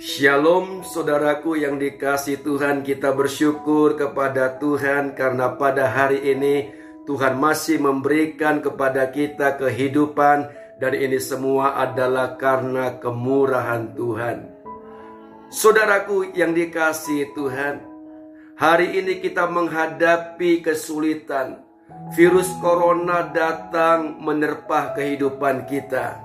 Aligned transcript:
Shalom 0.00 0.80
saudaraku 0.80 1.60
yang 1.60 1.76
dikasih 1.76 2.40
Tuhan 2.40 2.80
kita 2.80 3.12
bersyukur 3.12 4.00
kepada 4.00 4.56
Tuhan 4.56 5.12
karena 5.12 5.60
pada 5.60 5.92
hari 5.92 6.24
ini 6.24 6.72
Tuhan 7.04 7.36
masih 7.36 7.84
memberikan 7.84 8.64
kepada 8.64 9.12
kita 9.12 9.60
kehidupan 9.60 10.48
dan 10.80 10.92
ini 10.96 11.20
semua 11.20 11.76
adalah 11.76 12.40
karena 12.40 12.96
kemurahan 12.96 13.92
Tuhan. 13.92 14.48
Saudaraku 15.52 16.32
yang 16.32 16.56
dikasih 16.56 17.36
Tuhan, 17.36 17.84
hari 18.56 19.04
ini 19.04 19.20
kita 19.20 19.52
menghadapi 19.52 20.64
kesulitan. 20.64 21.60
Virus 22.16 22.48
corona 22.64 23.28
datang 23.28 24.16
menerpah 24.16 24.96
kehidupan 24.96 25.68
kita. 25.68 26.16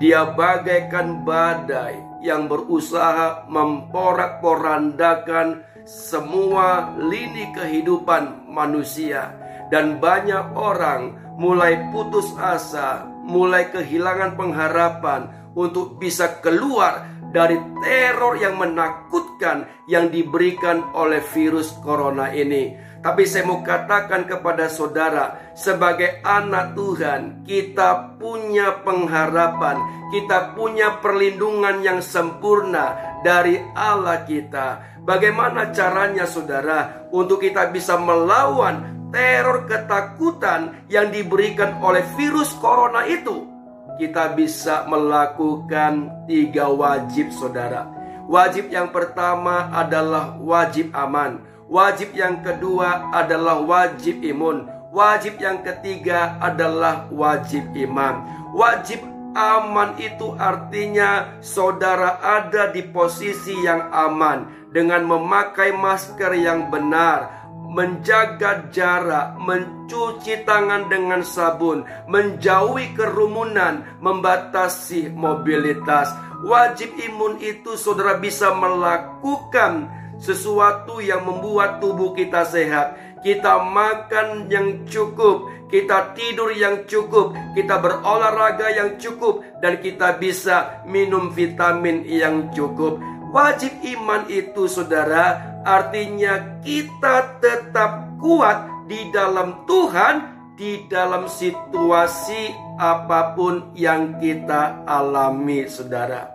Dia 0.00 0.32
bagaikan 0.32 1.28
badai 1.28 2.07
yang 2.24 2.48
berusaha 2.50 3.46
memporak-porandakan 3.46 5.62
semua 5.88 6.92
lini 7.00 7.48
kehidupan 7.54 8.50
manusia 8.50 9.32
dan 9.72 10.02
banyak 10.02 10.52
orang 10.56 11.16
mulai 11.38 11.78
putus 11.94 12.26
asa, 12.36 13.06
mulai 13.24 13.70
kehilangan 13.70 14.34
pengharapan 14.34 15.30
untuk 15.54 15.96
bisa 15.96 16.42
keluar 16.42 17.06
dari 17.28 17.60
teror 17.84 18.40
yang 18.40 18.56
menakutkan 18.56 19.68
yang 19.86 20.08
diberikan 20.08 20.80
oleh 20.96 21.20
virus 21.32 21.76
corona 21.84 22.32
ini. 22.32 22.87
Tapi 22.98 23.22
saya 23.30 23.46
mau 23.46 23.62
katakan 23.62 24.26
kepada 24.26 24.66
saudara, 24.66 25.54
sebagai 25.54 26.18
anak 26.26 26.74
Tuhan, 26.74 27.46
kita 27.46 28.18
punya 28.18 28.82
pengharapan, 28.82 29.78
kita 30.10 30.58
punya 30.58 30.98
perlindungan 30.98 31.78
yang 31.86 32.02
sempurna 32.02 33.18
dari 33.22 33.62
Allah 33.78 34.26
kita. 34.26 34.98
Bagaimana 35.06 35.70
caranya, 35.70 36.26
saudara, 36.26 37.06
untuk 37.14 37.38
kita 37.38 37.70
bisa 37.70 37.94
melawan 37.96 39.08
teror 39.14 39.70
ketakutan 39.70 40.84
yang 40.90 41.14
diberikan 41.14 41.78
oleh 41.78 42.02
virus 42.18 42.50
corona 42.58 43.06
itu? 43.06 43.46
Kita 43.94 44.34
bisa 44.34 44.90
melakukan 44.90 46.26
tiga 46.26 46.66
wajib, 46.66 47.30
saudara. 47.30 47.88
Wajib 48.28 48.68
yang 48.68 48.92
pertama 48.92 49.72
adalah 49.72 50.36
wajib 50.36 50.92
aman. 50.92 51.40
Wajib 51.68 52.16
yang 52.16 52.40
kedua 52.40 53.12
adalah 53.12 53.60
wajib 53.60 54.24
imun. 54.24 54.72
Wajib 54.88 55.36
yang 55.36 55.60
ketiga 55.60 56.40
adalah 56.40 57.12
wajib 57.12 57.60
iman. 57.76 58.24
Wajib 58.56 59.04
aman 59.36 60.00
itu 60.00 60.32
artinya 60.40 61.36
saudara 61.44 62.24
ada 62.24 62.72
di 62.72 62.80
posisi 62.88 63.52
yang 63.60 63.92
aman 63.92 64.72
dengan 64.72 65.04
memakai 65.04 65.76
masker 65.76 66.40
yang 66.40 66.72
benar, 66.72 67.52
menjaga 67.68 68.72
jarak, 68.72 69.36
mencuci 69.36 70.48
tangan 70.48 70.88
dengan 70.88 71.20
sabun, 71.20 71.84
menjauhi 72.08 72.96
kerumunan, 72.96 73.84
membatasi 74.00 75.12
mobilitas. 75.12 76.16
Wajib 76.48 76.96
imun 76.96 77.36
itu 77.44 77.76
saudara 77.76 78.16
bisa 78.16 78.56
melakukan 78.56 79.90
sesuatu 80.18 80.98
yang 80.98 81.24
membuat 81.24 81.78
tubuh 81.78 82.12
kita 82.12 82.42
sehat. 82.46 82.98
Kita 83.18 83.58
makan 83.66 84.46
yang 84.46 84.86
cukup, 84.86 85.66
kita 85.66 86.14
tidur 86.14 86.54
yang 86.54 86.86
cukup, 86.86 87.34
kita 87.58 87.82
berolahraga 87.82 88.70
yang 88.70 88.94
cukup, 88.94 89.42
dan 89.58 89.82
kita 89.82 90.14
bisa 90.22 90.86
minum 90.86 91.34
vitamin 91.34 92.06
yang 92.06 92.46
cukup. 92.54 93.02
Wajib 93.34 93.74
iman 93.82 94.22
itu, 94.30 94.70
saudara, 94.70 95.58
artinya 95.66 96.62
kita 96.62 97.42
tetap 97.42 98.22
kuat 98.22 98.86
di 98.86 99.10
dalam 99.10 99.66
Tuhan, 99.66 100.14
di 100.54 100.86
dalam 100.86 101.26
situasi 101.26 102.54
apa 102.78 103.34
pun 103.34 103.74
yang 103.74 104.16
kita 104.22 104.86
alami, 104.86 105.66
saudara. 105.66 106.30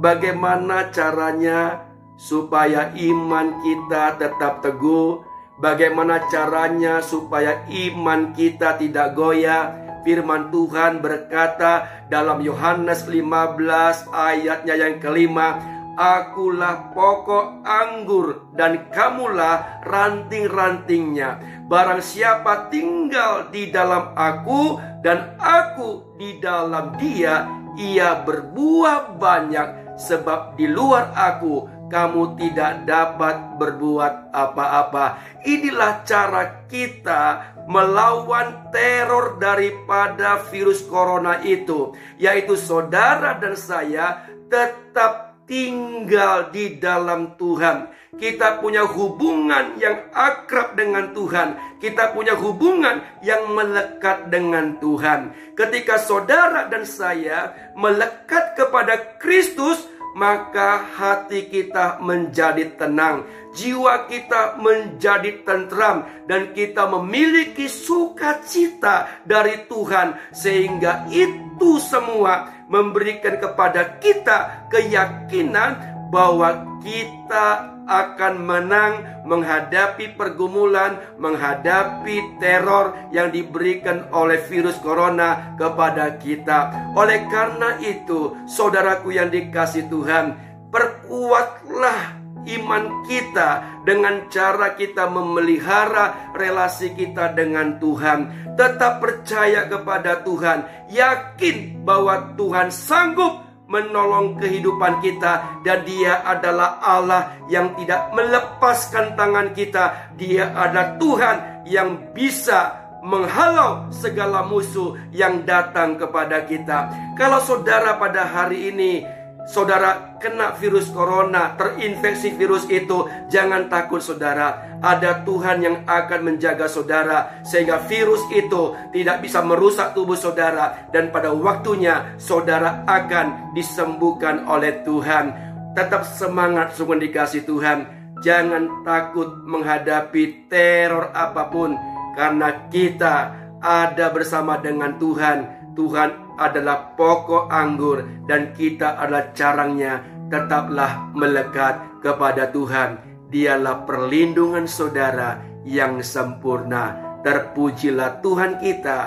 Bagaimana 0.00 0.88
caranya? 0.88 1.91
Supaya 2.22 2.94
iman 2.94 3.58
kita 3.66 4.14
tetap 4.22 4.62
teguh. 4.62 5.26
Bagaimana 5.58 6.22
caranya 6.30 7.02
supaya 7.02 7.66
iman 7.66 8.30
kita 8.30 8.78
tidak 8.78 9.18
goyah? 9.18 9.74
Firman 10.06 10.50
Tuhan 10.54 11.02
berkata 11.02 12.06
dalam 12.06 12.42
Yohanes 12.42 13.06
15 13.10 14.10
ayatnya 14.10 14.74
yang 14.74 15.02
kelima, 15.02 15.58
Akulah 15.92 16.88
pokok 16.96 17.62
anggur 17.68 18.48
dan 18.56 18.88
kamulah 18.90 19.84
ranting-rantingnya. 19.84 21.36
Barang 21.68 22.00
siapa 22.00 22.72
tinggal 22.72 23.52
di 23.52 23.68
dalam 23.68 24.16
aku 24.16 24.80
dan 25.04 25.36
aku 25.36 26.16
di 26.16 26.40
dalam 26.40 26.96
dia, 26.96 27.44
ia 27.76 28.24
berbuah 28.24 29.20
banyak 29.20 30.00
sebab 30.00 30.56
di 30.56 30.64
luar 30.64 31.12
aku 31.12 31.81
kamu 31.92 32.40
tidak 32.40 32.88
dapat 32.88 33.60
berbuat 33.60 34.32
apa-apa. 34.32 35.20
Inilah 35.44 36.00
cara 36.08 36.64
kita 36.64 37.52
melawan 37.68 38.72
teror 38.72 39.36
daripada 39.36 40.40
virus 40.48 40.80
corona 40.88 41.44
itu, 41.44 41.92
yaitu 42.16 42.56
saudara 42.56 43.36
dan 43.36 43.52
saya 43.60 44.24
tetap 44.48 45.44
tinggal 45.44 46.48
di 46.48 46.80
dalam 46.80 47.36
Tuhan. 47.36 47.92
Kita 48.12 48.60
punya 48.60 48.84
hubungan 48.84 49.80
yang 49.80 50.12
akrab 50.12 50.76
dengan 50.76 51.16
Tuhan. 51.16 51.80
Kita 51.80 52.12
punya 52.12 52.36
hubungan 52.36 53.00
yang 53.24 53.52
melekat 53.56 54.28
dengan 54.28 54.76
Tuhan. 54.80 55.32
Ketika 55.56 55.96
saudara 55.96 56.68
dan 56.68 56.84
saya 56.84 57.72
melekat 57.72 58.52
kepada 58.52 59.16
Kristus, 59.16 59.91
maka 60.12 60.84
hati 60.92 61.48
kita 61.48 62.00
menjadi 62.00 62.76
tenang, 62.76 63.24
jiwa 63.56 64.08
kita 64.08 64.60
menjadi 64.60 65.40
tentram, 65.44 66.04
dan 66.28 66.52
kita 66.52 66.88
memiliki 66.88 67.68
sukacita 67.68 69.24
dari 69.24 69.64
Tuhan, 69.68 70.16
sehingga 70.32 71.08
itu 71.08 71.80
semua 71.80 72.64
memberikan 72.68 73.40
kepada 73.40 74.00
kita 74.00 74.68
keyakinan 74.68 75.80
bahwa 76.12 76.68
kita 76.84 77.71
akan 77.86 78.34
menang 78.42 78.92
menghadapi 79.26 80.14
pergumulan, 80.18 80.98
menghadapi 81.18 82.38
teror 82.42 83.10
yang 83.14 83.30
diberikan 83.30 84.10
oleh 84.10 84.42
virus 84.46 84.78
corona 84.82 85.54
kepada 85.58 86.18
kita. 86.18 86.92
Oleh 86.98 87.26
karena 87.30 87.78
itu, 87.82 88.34
saudaraku 88.46 89.14
yang 89.14 89.30
dikasih 89.30 89.86
Tuhan, 89.86 90.34
perkuatlah 90.70 92.22
iman 92.42 93.06
kita 93.06 93.82
dengan 93.86 94.26
cara 94.26 94.74
kita 94.74 95.06
memelihara 95.06 96.34
relasi 96.34 96.94
kita 96.94 97.30
dengan 97.34 97.78
Tuhan. 97.78 98.42
Tetap 98.58 99.00
percaya 99.00 99.70
kepada 99.70 100.20
Tuhan, 100.26 100.90
yakin 100.92 101.86
bahwa 101.86 102.34
Tuhan 102.36 102.68
sanggup 102.68 103.41
menolong 103.72 104.36
kehidupan 104.36 105.00
kita 105.00 105.64
dan 105.64 105.80
dia 105.88 106.20
adalah 106.20 106.76
Allah 106.84 107.40
yang 107.48 107.72
tidak 107.80 108.12
melepaskan 108.12 109.16
tangan 109.16 109.56
kita. 109.56 110.12
Dia 110.20 110.52
adalah 110.52 111.00
Tuhan 111.00 111.36
yang 111.64 112.12
bisa 112.12 112.82
menghalau 113.02 113.90
segala 113.90 114.46
musuh 114.46 114.94
yang 115.10 115.42
datang 115.48 115.98
kepada 115.98 116.44
kita. 116.44 116.92
Kalau 117.18 117.40
saudara 117.42 117.98
pada 117.98 118.28
hari 118.28 118.70
ini 118.70 119.02
saudara 119.46 120.16
kena 120.18 120.54
virus 120.56 120.90
corona, 120.90 121.54
terinfeksi 121.58 122.34
virus 122.38 122.66
itu, 122.70 123.06
jangan 123.28 123.66
takut 123.66 123.98
saudara. 123.98 124.78
Ada 124.82 125.22
Tuhan 125.22 125.62
yang 125.62 125.76
akan 125.86 126.20
menjaga 126.26 126.66
saudara 126.66 127.42
sehingga 127.46 127.82
virus 127.86 128.22
itu 128.34 128.74
tidak 128.90 129.22
bisa 129.22 129.42
merusak 129.42 129.94
tubuh 129.94 130.18
saudara 130.18 130.90
dan 130.90 131.14
pada 131.14 131.30
waktunya 131.30 132.18
saudara 132.18 132.82
akan 132.86 133.54
disembuhkan 133.54 134.46
oleh 134.50 134.82
Tuhan. 134.82 135.54
Tetap 135.72 136.02
semangat 136.04 136.74
sungguh 136.74 136.98
dikasih 136.98 137.46
Tuhan. 137.46 137.78
Jangan 138.22 138.86
takut 138.86 139.42
menghadapi 139.46 140.46
teror 140.46 141.10
apa 141.10 141.50
pun 141.50 141.74
karena 142.14 142.70
kita 142.70 143.16
ada 143.62 144.10
bersama 144.10 144.58
dengan 144.58 144.98
Tuhan 144.98 145.61
Tuhan 145.72 146.36
adalah 146.36 146.92
pokok 146.94 147.48
anggur 147.48 148.04
dan 148.28 148.52
kita 148.52 149.00
adalah 149.00 149.32
carangnya. 149.32 150.04
Tetaplah 150.32 151.12
melekat 151.12 152.00
kepada 152.00 152.48
Tuhan. 152.48 152.96
Dialah 153.28 153.84
perlindungan 153.84 154.64
saudara 154.64 155.40
yang 155.64 156.00
sempurna. 156.00 157.20
Terpujilah 157.20 158.24
Tuhan 158.24 158.56
kita. 158.56 159.00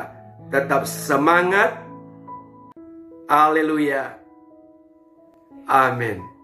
Tetap 0.54 0.86
semangat. 0.86 1.82
Haleluya. 3.26 4.22
Amin. 5.66 6.35